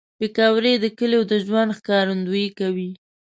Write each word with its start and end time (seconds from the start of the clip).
پکورې 0.19 0.73
د 0.83 0.85
کلیو 0.97 1.23
د 1.31 1.33
ژوند 1.45 1.75
ښکارندویي 1.77 2.49
کوي 2.59 2.89